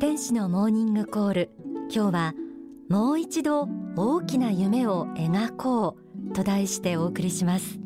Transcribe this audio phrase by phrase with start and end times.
[0.00, 1.50] 天使のモーニングコール。
[1.94, 2.34] 今日は
[2.88, 5.96] もう一度大きな夢を描こ
[6.30, 7.78] うと題してお送りします。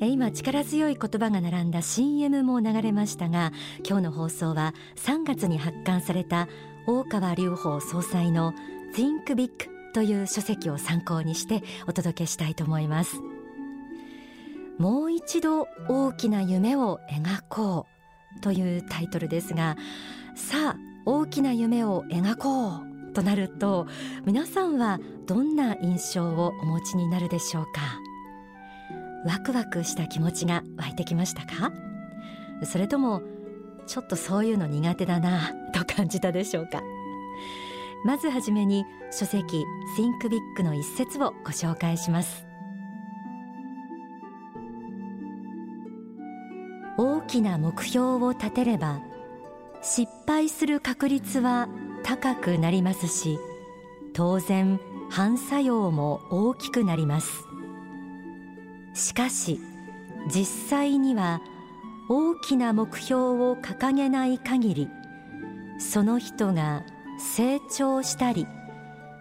[0.00, 3.52] 今力強い言葉が並んだ CM も流れましたが
[3.86, 6.48] 今日の放送は3月に発刊された
[6.86, 8.52] 大川隆法総裁の
[8.94, 9.50] Think Big
[9.94, 13.22] という書籍を参考にしてお届けしたいと思います。
[14.78, 17.86] もう一度大きな夢を描こ
[18.36, 19.76] うというタイトルですが
[20.34, 20.76] さあ
[21.06, 23.86] 大きな夢を描こうとなると
[24.26, 27.98] 皆さんはどんな印象をお持ちになるでしょうか？
[29.24, 31.72] ワクワクした気持ちが湧いてきましたか？
[32.64, 33.22] それとも
[33.86, 36.82] ちょっとそういうの苦手だなと感じたでしょうか？
[38.04, 39.64] まずはじめに書籍
[39.96, 42.45] Think Big の一節をご紹介します。
[47.26, 49.00] きな目標を立てれば
[49.82, 51.68] 失敗する確率は
[52.02, 53.38] 高くなりますし
[54.14, 57.46] 当然反作用も大きくなります。
[58.96, 59.60] しかし
[60.34, 61.42] 実際には
[62.08, 64.88] 大きな目標を掲げない限り
[65.78, 66.82] その人が
[67.18, 68.46] 成長したり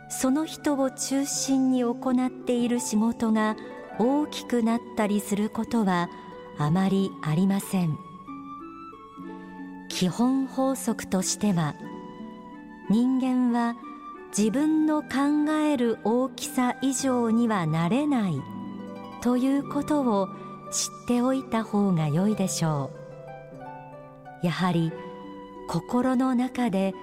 [0.09, 1.94] その人を中心に行
[2.25, 3.57] っている仕事が
[3.99, 6.09] 大きくなったりすることは
[6.57, 7.97] あまりありません。
[9.89, 11.75] 基本法則としては
[12.89, 13.75] 人間は
[14.37, 18.41] 自分の考える大きさ以上にはなれない
[19.21, 20.27] ということを
[20.71, 22.91] 知っておいた方が良いでしょ
[24.43, 24.45] う。
[24.45, 24.91] やはり
[25.67, 26.93] 心の中で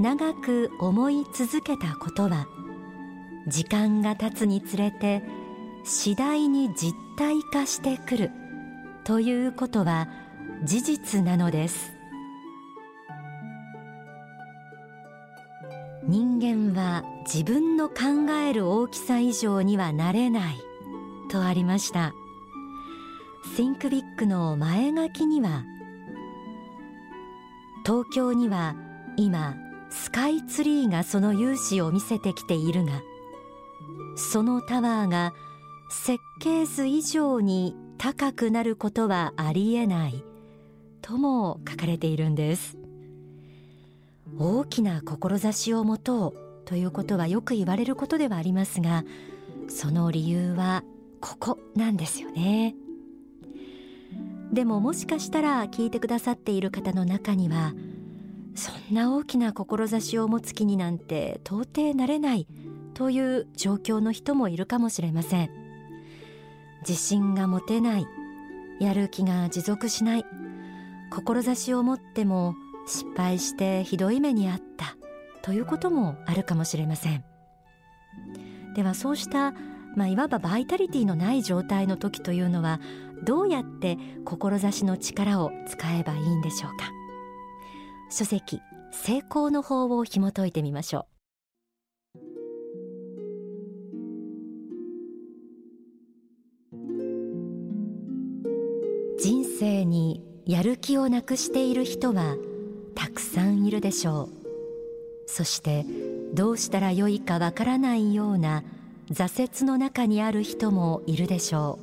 [0.00, 2.48] 長く思い続けたことは
[3.46, 5.22] 時間が経つにつれて
[5.84, 8.30] 次第に実体化してくる。
[9.08, 10.06] ということは
[10.64, 11.94] 事実なのです。
[16.06, 20.58] 人間は自分の考える大きさ以上にはなれない。
[21.30, 22.12] とありました。
[23.56, 25.64] Think Big の前書きには
[27.86, 28.76] 東京には
[29.16, 29.56] 今
[29.88, 33.00] スカイツリーがその勇姿を見せてきているが
[34.16, 35.32] そのタワーが
[35.88, 40.24] 設計図以上に高くなることはありえない。
[41.02, 42.78] とも書かれているんです。
[44.38, 49.04] 大きな志を持とうということはよく言われることではありますが
[49.68, 50.84] その理由は
[51.20, 52.74] ここなんですよね。
[54.52, 57.74] でももしかしたら聞いてくださっている方の中には
[58.54, 62.46] そんな大きな志を持つ気になんて到底なれない
[62.94, 65.67] という状況の人もいるかもしれません。
[66.80, 68.06] 自信が持てない。
[68.80, 70.24] やる気が持続しない。
[71.10, 72.54] 志を持っても
[72.86, 74.96] 失敗してひどい目にあった。
[75.42, 77.24] ということもあるかもしれません。
[78.74, 79.54] ではそうした
[79.96, 82.80] まあ、いわばバイタリティのない状態の時というのは
[83.24, 86.90] どうやって志の力を使えばいいんでしょうか。
[88.10, 88.60] 書籍
[88.92, 91.17] 成功の法を紐解いてみましょう。
[99.58, 102.36] 生にやる気をなくしている人は
[102.94, 104.38] たくさんいるでしょう。
[105.26, 105.84] そして
[106.32, 108.62] どうしたらよいかわからないような
[109.10, 111.80] 挫折の中にある人もいるでしょ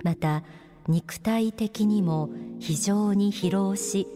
[0.00, 0.04] う。
[0.04, 0.44] また
[0.88, 4.06] 肉体的にも非常に疲労し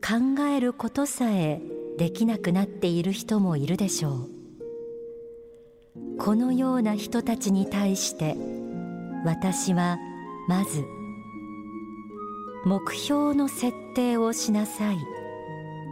[0.00, 1.60] 考えることさえ
[1.98, 4.30] できなくなっている人もいるでしょう。
[6.18, 8.36] このような人たちに対して
[9.24, 9.98] 私は
[10.48, 10.84] まず
[12.66, 14.98] 目標の設定をしなさい。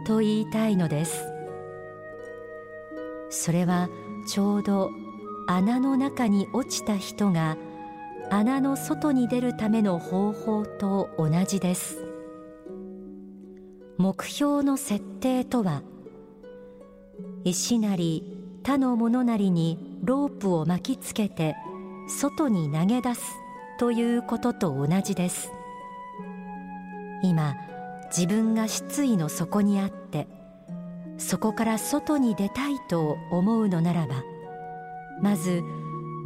[0.05, 1.23] と言いたいのです。
[3.29, 3.89] それは
[4.27, 4.89] ちょうど
[5.47, 7.57] 穴の中に落ちた人が
[8.29, 12.05] 穴の外に出るための方法と同じです。
[13.97, 15.83] 目標の設定とは
[17.43, 21.55] 石なり他のものなりにロープを巻きつけて
[22.07, 23.21] 外に投げ出す
[23.79, 25.51] ということと同じです。
[27.23, 27.55] 今
[28.15, 30.27] 自分が失意の底にあって
[31.17, 34.23] そこから外に出たいと思うのならば
[35.21, 35.63] まず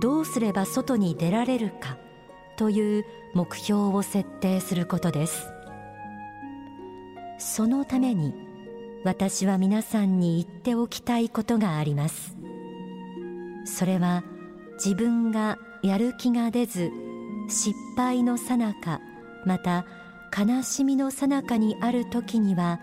[0.01, 1.97] どうすれば外に出られるか
[2.57, 5.47] という目標を設定することです。
[7.39, 8.33] そのために
[9.03, 12.35] 私は皆さんに言っておきたいことがあります。
[13.65, 14.23] それは
[14.83, 16.91] 自分がやる気が出ず
[17.47, 19.01] 失敗のさなか
[19.45, 19.85] また
[20.35, 22.79] 悲しみのさなかにある時には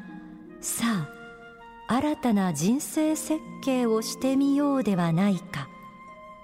[0.61, 1.09] さ
[1.89, 5.69] あ新たな人生設計をしてみようではないか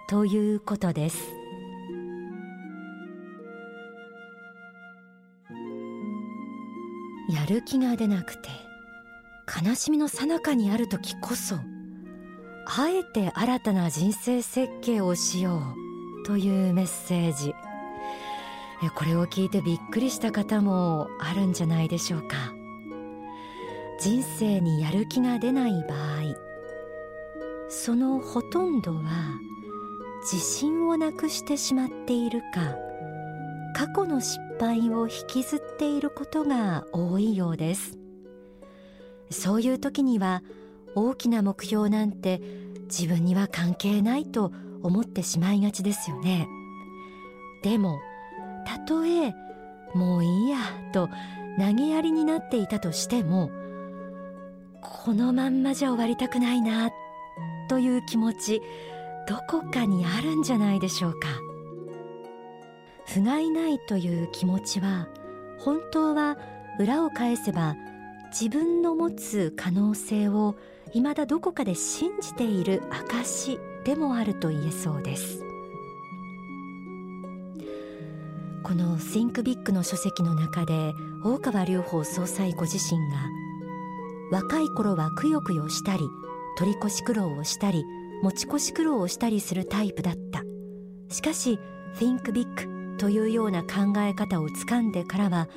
[0.08, 1.41] ということです。
[7.31, 8.49] やる気が出なくて
[9.64, 11.56] 悲しみの最中にある時こそ
[12.67, 15.62] あえて新たな人生設計をしよ
[16.23, 17.55] うというメッセージ。
[18.88, 22.55] これを聞いてびっくりした方もあるんじゃないでしょうか。
[24.00, 26.35] 人生にやる気が出ない場合
[27.69, 29.38] そのほとんどは
[30.23, 32.77] 自信をなくしてしまっているか
[33.75, 37.99] 過去の失敗を引きずっていることが多いようです。
[39.31, 40.43] そういう時には
[40.94, 42.41] 大きな目標なんて
[42.87, 44.50] 自分には関係ないと
[44.82, 46.49] 思ってしまいがちですよね。
[47.62, 48.00] でも
[48.70, 49.34] たとえ
[49.94, 50.58] もういいや
[50.93, 51.08] と
[51.58, 53.50] 投げやりになっていたとしても
[54.81, 56.90] このまんまじゃ終わりたくないな
[57.69, 58.62] という気持ち
[59.28, 61.28] どこかにあるんじゃないでしょうか。
[63.06, 65.08] 不甲斐ないという気持ちは
[65.58, 66.38] 本当は
[66.78, 67.75] 裏を返せば
[68.31, 70.55] 自分の持つ可能性を
[70.93, 75.50] 未だどこかで信じている証でもあると言えそうです。
[78.70, 80.94] この Think Big の書籍の中で
[81.25, 83.17] 大川隆法総裁ご自身が
[84.31, 86.05] 若い頃はくよくよしたり
[86.56, 87.84] 取り越し苦労をしたり
[88.22, 90.44] 持ち越し苦労をしたりするタイプだった。
[91.12, 91.58] しかし
[91.99, 92.46] Think Big
[92.96, 95.49] というような考え方をつかんでからは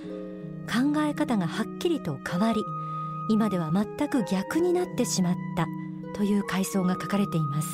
[0.66, 2.64] 考え方がはっきりと変わり
[3.30, 5.68] 今では全く逆になってしまった
[6.16, 7.68] という回想が書かれています。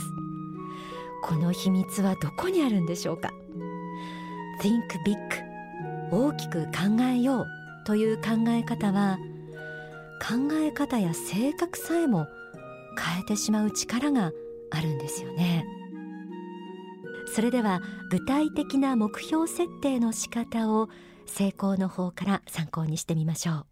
[1.24, 3.32] この秘密はどこにあるんでしょうか
[4.62, 5.16] ？Think big
[6.12, 7.48] 大きく考えよう
[7.86, 9.18] という考え方は
[10.22, 12.28] 考え方や性格さえも
[12.98, 14.32] 変えてしまう力が
[14.72, 15.66] あるんですよね。
[17.34, 20.90] それでは具体的な目標設定の仕方を
[21.26, 23.66] 成功の方から参考にしてみましょう。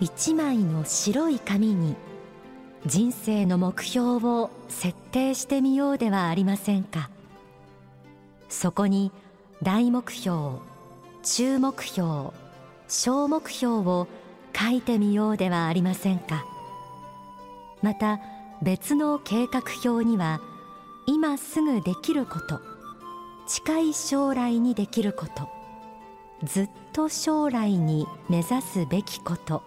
[0.00, 1.94] 一枚の白い紙に
[2.86, 7.08] 人生の目標を設定してみようではありませんか。
[8.50, 9.10] そこに
[9.62, 10.58] 大目標
[11.22, 12.30] 中目標
[12.86, 14.06] 小目標を
[14.54, 16.44] 書いてみようではありませんか。
[17.80, 18.20] また
[18.62, 20.40] 別の計画表には
[21.06, 22.60] 今すぐできること
[23.46, 25.48] 近い将来にできること
[26.44, 29.62] ずっと将来に目指すべきこと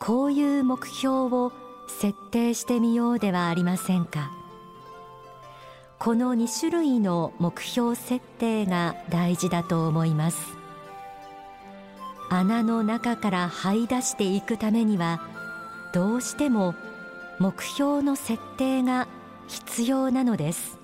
[0.00, 1.52] こういう目標を
[1.88, 4.30] 設定してみようではありませんか。
[5.98, 10.56] この2種類の目標設定が大事だと思います。
[12.30, 15.20] 穴の中から這い出していくためには
[15.92, 16.74] どうしても
[17.40, 19.08] 目標の設定が
[19.48, 20.78] 必要なのです。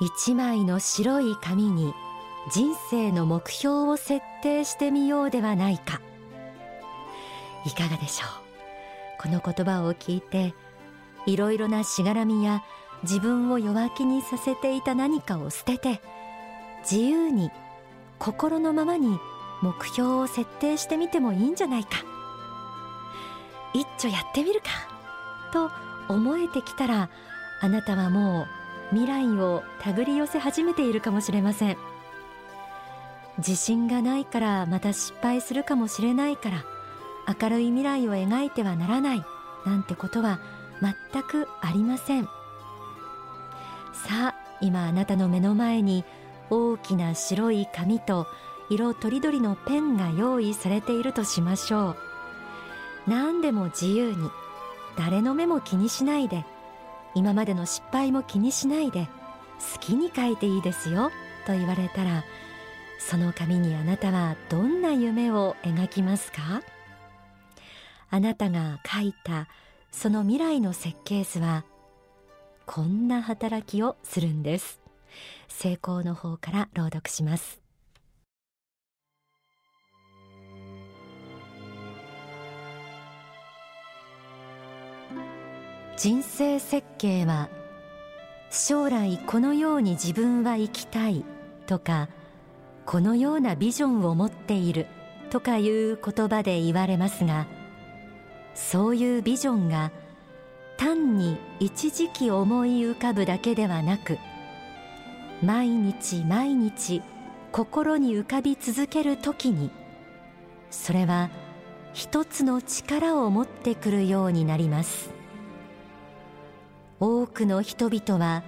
[0.00, 1.94] 一枚の白い紙に
[2.50, 6.00] 人生の目標を設定してみようではないか。
[7.64, 9.22] いかがでしょう？
[9.22, 10.52] この言葉を聞いて
[11.24, 12.64] いろいろなしがらみや
[13.04, 16.00] 自分を弱気にさせていた何かを捨てて
[16.82, 17.52] 自由に
[18.18, 19.18] 心のままに
[19.62, 21.90] 目標を設定してみてもいいんじゃないか。
[23.72, 24.66] 一丁やってみるか？
[25.52, 25.70] と
[26.12, 27.08] 思えてきたら
[27.60, 31.76] あなたはもう未来を手繰り寄せ始めているかもしれません。
[33.38, 36.64] 自信がないからまた失敗するかもしれないから
[37.40, 39.24] 明るい未来を描いてはならない
[39.64, 40.40] なんてことは
[40.80, 42.24] 全くありません。
[43.92, 46.04] さあ今あなたの目の前に
[46.50, 48.26] 大きな白い紙と
[48.68, 51.96] 色とりどりのペンが用意されているとしましょう。
[53.06, 54.30] 何でも自由に
[54.96, 56.44] 誰の目も気にしないで
[57.14, 59.08] 今までの失敗も気にしないで
[59.74, 61.10] 好きに書いていいですよ
[61.46, 62.24] と言われたら
[63.04, 66.62] その紙にあなたはどんな夢を描きますか？
[68.08, 69.48] あなたが書いた
[69.90, 71.64] その未来の設計図は
[72.64, 74.80] こんな働きをするんです。
[75.48, 77.60] 成功の方から朗読します。
[85.98, 87.50] 人生設計は
[88.50, 91.26] 将来このように自分は生きたい
[91.66, 92.08] とか
[92.86, 94.86] このようなビジョンを持っている
[95.30, 97.46] とかいう言葉で言われますが
[98.54, 99.90] そういうビジョンが
[100.76, 104.18] 単に一時期思い浮かぶだけではなく
[105.42, 107.02] 毎日毎日
[107.50, 109.70] 心に浮かび続ける時に
[110.70, 111.30] それは
[111.92, 115.10] 一つの力を持ってくるようになります。
[116.98, 118.44] 多くの人々は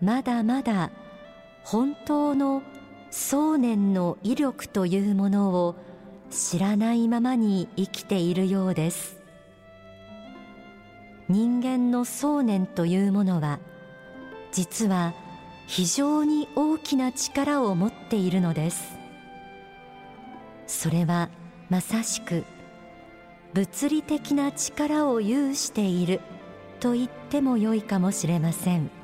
[0.00, 0.90] まだまだ
[1.64, 2.62] 本当の
[3.12, 5.76] 想念の威力というものを
[6.30, 9.20] 知らないままに生きているようです。
[11.28, 13.60] 人間の想念というものは
[14.50, 15.12] 実は
[15.66, 18.96] 非常に大きな力を持っているのです。
[20.66, 21.28] それは
[21.68, 22.44] まさしく
[23.52, 26.22] 物理的な力を有している
[26.80, 29.01] と言ってもよいかもしれません。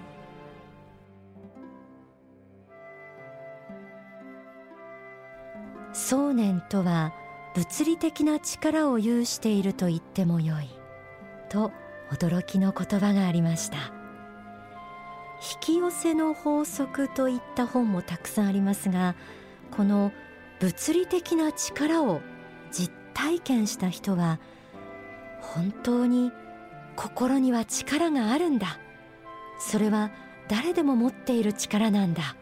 [6.38, 7.12] 念とは
[7.54, 10.68] 物理的な力を有していると言ってもよい。
[11.50, 11.72] と
[12.10, 13.92] 驚きの言葉がありました。
[15.54, 19.14] 引き寄せの法則といった本もたくさんありますが
[19.70, 20.10] この
[20.58, 22.20] 物理的な力を
[22.72, 24.40] 実体験した人は
[25.40, 26.32] 本当に
[26.96, 28.78] 心には力があるんだ。
[29.60, 30.10] それは
[30.48, 32.36] 誰でも持っている力なんだ。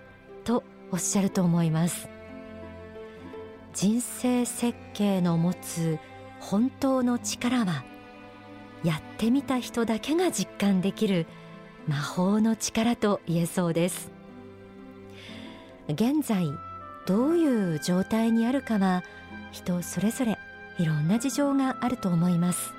[0.45, 0.63] と
[0.93, 2.16] おっしゃると思います。
[3.77, 5.99] 人生設計の持つ
[6.41, 7.85] 本当の力は
[8.83, 11.27] やってみた人だけが実感できる
[11.87, 14.11] 魔法の力と言えそうです。
[15.91, 16.47] 現在
[17.07, 19.05] どういう状態にあるかは
[19.53, 20.39] 人それぞれ
[20.79, 22.73] いろんな事情があると思います。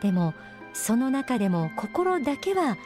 [0.00, 0.32] でも
[0.72, 2.78] その中でも心だけは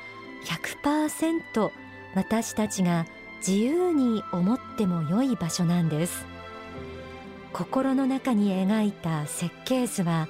[0.75, 1.71] 100%
[2.17, 3.07] 私たちが
[3.39, 6.32] 自由に思っても良い場所なんです。
[7.53, 10.29] 心の中に描いた設計図は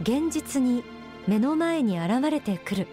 [0.00, 0.82] 現実に
[1.26, 2.86] 目の前に現れてくる。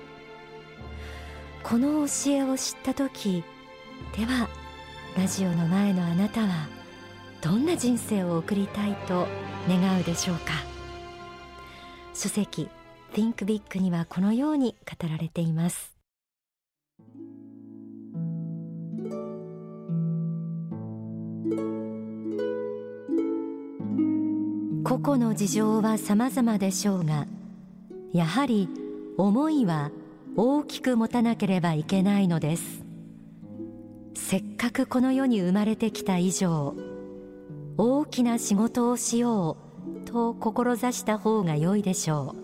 [1.63, 3.43] この教えを知った時
[4.15, 4.47] では
[5.17, 6.67] ラジオの前のあなたは
[7.41, 9.27] どんな人生を送りたいと
[9.67, 10.53] 願うでしょうか。
[12.13, 12.69] 書籍
[13.13, 15.94] Think Big にはこのように語られています。
[24.85, 27.25] 個々の事情は様々でしょうが
[28.13, 28.69] やはり
[29.17, 29.89] 思いは
[30.35, 32.85] 大きく持たなければいけないのです。
[34.13, 36.75] せっかくこの世に生まれてきた以上
[37.77, 39.57] 大きな仕事をしよ
[40.03, 42.41] うと志した方が良いでしょう。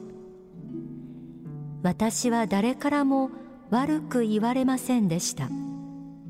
[1.84, 3.30] 私は誰からも
[3.70, 5.48] 悪く言われませんでした。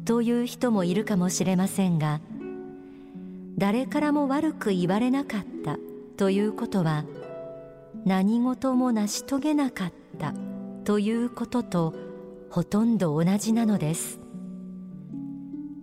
[0.04, 2.20] という人もいるかもしれませんが
[3.58, 5.78] 誰からも悪く言われなかった。
[6.22, 7.04] ということは
[8.06, 10.36] 何事も成し遂げなかった
[10.84, 11.96] ということと
[12.52, 14.20] ほとんど同じなのです。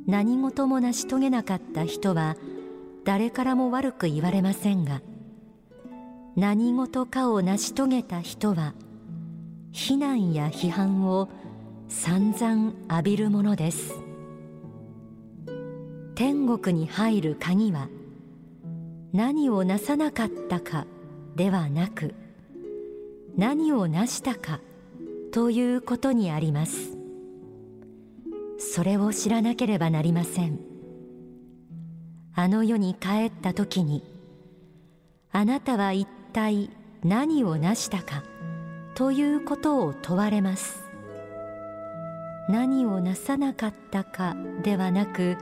[0.07, 2.37] 何事も成し遂げなかった人は
[3.05, 5.03] 誰からも悪く言われませんが
[6.37, 8.75] 何事かを成し遂げた人は
[9.73, 11.29] 非難や批判を
[11.89, 13.93] 散々浴びるものです。
[16.15, 17.89] 天国に入る鍵は
[19.13, 20.87] 何をなさなかったか
[21.35, 22.15] ではなく
[23.37, 24.61] 何を成したか
[25.33, 26.97] ということにあります。
[28.59, 30.59] それを知らなければなりません。
[32.35, 34.05] あの世に帰った時に
[35.33, 36.71] あなたは一体
[37.03, 38.25] 何を成したか
[38.95, 40.85] ということを問われます。
[42.49, 45.37] 何をなさなかったかではなく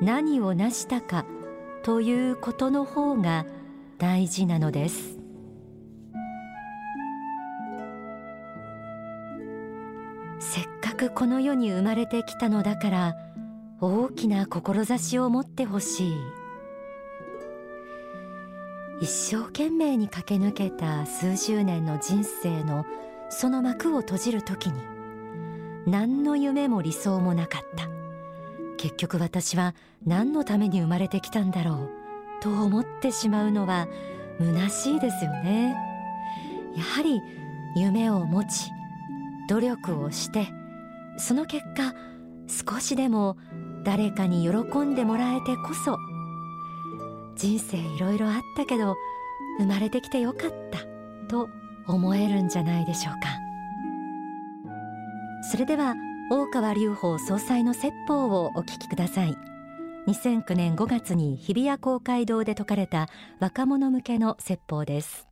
[0.00, 1.24] 何を成したか
[1.86, 3.46] ということの方が
[3.96, 5.20] 大事なのです。
[10.40, 13.14] せっかくこの世に生まれてきたのだから
[13.80, 16.16] 大きな志を持ってほしい。
[19.00, 22.84] 一生懸命に駆け抜けた数十年の人生の
[23.28, 24.82] その幕を閉じる時に
[25.86, 27.95] 何の夢も理想もなかった。
[28.76, 29.74] 結局私は
[30.06, 31.90] 何のために生まれてきたんだろう
[32.42, 33.88] と思ってしまうのは
[34.38, 35.76] 虚しいですよね。
[36.76, 37.20] やはり
[37.76, 38.70] 夢を持ち
[39.48, 40.48] 努力をして
[41.16, 41.94] その結果
[42.46, 43.36] 少しでも
[43.84, 45.96] 誰かに喜んでもらえてこそ
[47.36, 48.96] 人生いろいろあったけど
[49.58, 50.78] 生まれてきてよかった
[51.28, 51.48] と
[51.86, 53.28] 思えるんじゃないでしょうか。
[55.50, 55.94] それでは
[56.28, 59.36] 大川隆法総裁の説法をお聞きください。
[60.08, 65.28] 2009年5月に日比谷公会堂で説かれた若者向けの説法です。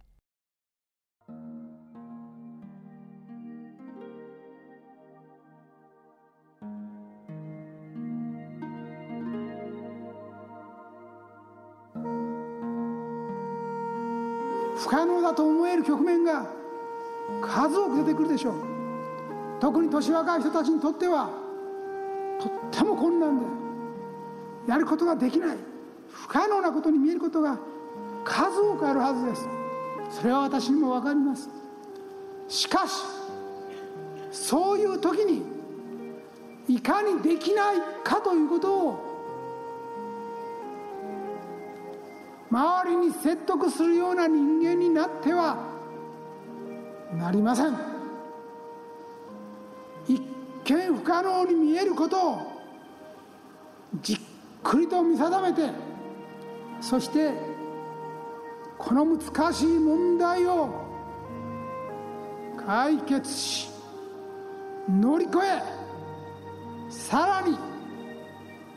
[14.77, 16.47] 不可能だと思える局面が
[17.43, 18.74] 数多く出てくるでしょう。
[19.65, 21.31] 特に年若い人たちにとっては
[22.39, 23.47] とっても困難で
[24.69, 25.57] やることができない
[26.07, 27.59] 不可能なことに見えることが
[28.27, 29.49] 数多くあるはずです。
[30.11, 31.49] それは私にも分かります。
[32.47, 32.93] しかし
[34.31, 35.47] そういう時に
[36.69, 39.01] いかにできないかということを
[42.51, 45.57] 周りに説得するような人間になっては
[47.17, 47.94] なりません。
[51.05, 52.53] 可能に見えることを
[54.03, 54.19] じっ
[54.63, 55.71] くりと見定めて
[56.81, 57.33] そして
[58.79, 60.69] この難しい問題を
[62.67, 63.69] 解決し
[64.89, 65.63] 乗り越え
[66.91, 67.57] さらに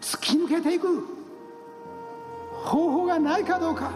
[0.02, 1.06] 突き抜けていく
[2.52, 3.92] 方法がないかどうか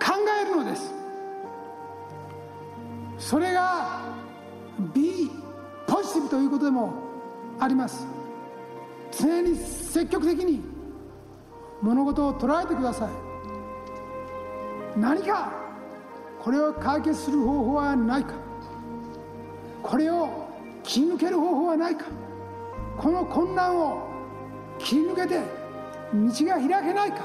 [0.00, 1.02] 考えるのです。
[3.22, 4.00] それが
[4.92, 5.30] B
[6.28, 6.92] ということでも
[7.58, 8.06] あります。
[9.12, 10.62] 常に積極的に
[11.80, 13.10] 物事を捉えてください。
[14.98, 15.52] 何か
[16.40, 18.34] これを解決する方法はないか。
[19.82, 20.48] これを
[20.82, 22.04] 切り抜ける方法はないか。
[22.96, 24.08] この困難を
[24.78, 25.40] 切り抜けて
[26.14, 27.18] 道が開けないか。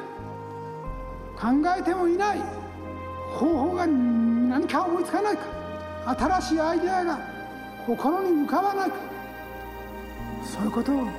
[1.39, 2.39] 考えてもいない
[3.38, 5.44] 方法が何か思いつかないか。
[6.17, 7.37] 新しいアイデアが
[7.88, 8.98] 心に浮かばないか
[10.44, 11.10] そういうことを考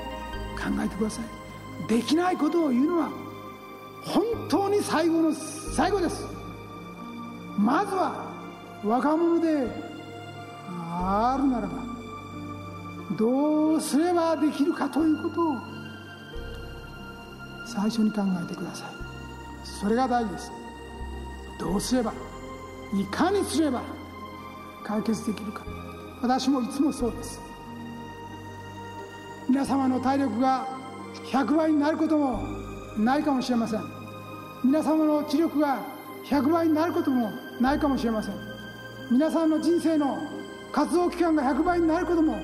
[0.84, 1.24] えてください。
[1.88, 3.10] できないことを言うのは
[4.04, 6.26] 本当に最後の最後です。
[7.58, 8.30] まずは
[8.84, 9.66] 若者で
[10.68, 11.74] あるならば
[13.16, 15.56] どうすればできるかということを
[17.66, 18.88] 最初に考えてください。
[19.64, 20.52] それが大事です。
[21.58, 22.12] どうすれば
[22.94, 23.82] いかにすれば
[24.84, 25.64] 解決できるか。
[26.20, 27.40] 私もいつもそうです。
[29.48, 30.66] 皆様の体力が
[31.30, 32.42] 100倍になることも
[32.98, 33.82] ないかもしれません。
[34.64, 35.78] 皆様の知力が
[36.26, 38.34] 100倍になることもないかもしれません。
[39.10, 40.18] 皆さんの人生の
[40.72, 42.36] 活動期間が100倍になることも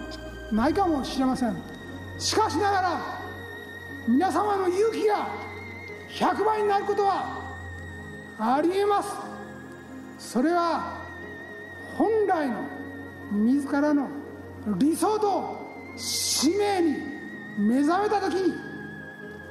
[0.50, 1.56] ないかもしれません。
[2.18, 3.00] しかしながら
[4.08, 5.28] 皆様の勇気が
[6.10, 7.42] 100倍になることは
[8.38, 9.14] ありえます。
[10.18, 10.96] それは
[11.98, 12.73] 本来の
[13.34, 14.08] 自らの
[14.78, 15.58] 理想と
[15.96, 16.96] 使命に
[17.58, 18.54] 目覚めた時に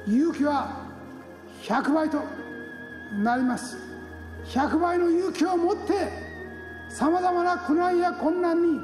[0.06, 0.88] 勇気は
[1.62, 2.22] 100倍と
[3.22, 3.76] なります。
[4.46, 6.08] 100倍の勇気を持って
[6.90, 8.78] さまざまな苦難や困難に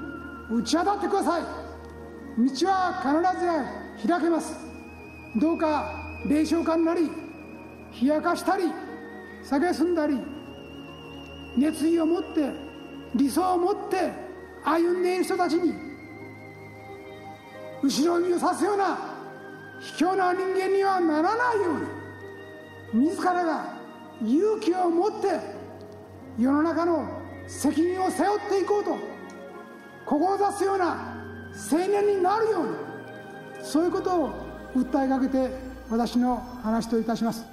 [0.51, 1.43] 打ち当たってください。
[1.43, 4.57] 道は必ず開けます。
[5.41, 5.93] どうか
[6.29, 7.11] 霊障感なり
[8.01, 8.65] 冷やかしたり
[9.45, 10.19] 蔑んだり
[11.57, 12.51] 熱意を持って
[13.15, 14.30] 理想を持って
[14.65, 15.75] 歩んでいる人たちに
[17.83, 18.99] 後ろ指をさすような
[19.81, 21.71] 卑怯な人間にはならないよ
[22.93, 23.75] うに自らが
[24.23, 25.41] 勇気を持って
[26.39, 27.09] 世の中の
[27.47, 28.99] 責任を背負っていこうと
[30.05, 31.17] 志すような
[31.71, 34.31] 青年になるようにそういうことを
[34.77, 35.51] 訴えかけて
[35.89, 37.45] 私の話といたします。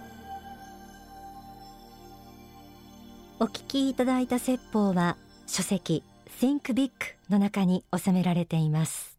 [3.40, 5.16] お聞きいただいた説法は
[5.46, 6.92] 書籍 Think Big
[7.30, 9.18] の中に収められています。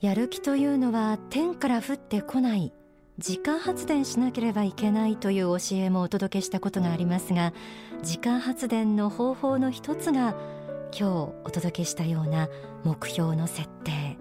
[0.00, 2.72] やる気というのは天から降ってこない
[3.18, 7.52] 自家発電しなければいけないという教えもお届けしたことがありますが
[8.02, 10.36] 自家発電の方法の一つが
[10.92, 11.04] 今日
[11.44, 12.48] お届けしたような
[12.84, 14.16] 目標の設定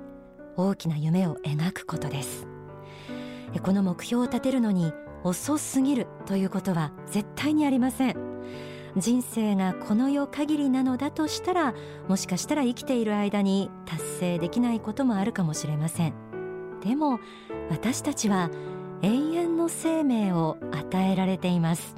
[0.56, 2.48] 大きな夢を描くことです。
[3.62, 4.92] この目標を立てるのに
[5.24, 8.37] 遅すぎるということは絶対にありません。
[8.95, 11.73] 人生がこの世限りなのだとしたら
[12.08, 16.13] もしかしたら生きている間に達成できないこともあるかもしれません。
[16.82, 17.19] でも
[17.69, 18.50] 私たちは
[19.02, 21.95] 永遠の生命を与えられています。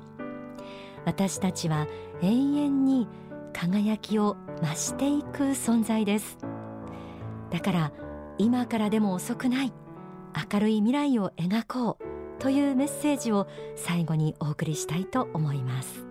[1.06, 1.88] 私たちは
[2.22, 3.08] 永遠に
[3.54, 6.38] 輝きを増していく存在です。
[7.50, 7.92] だから
[8.38, 9.74] 今からでも遅くない
[10.52, 16.09] 明るい未来を描こうというメッセージを最後にお送りしたいと思います。